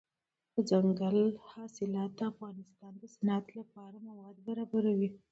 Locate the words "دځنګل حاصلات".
0.67-2.11